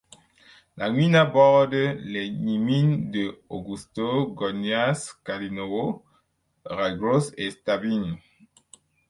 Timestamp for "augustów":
3.51-4.33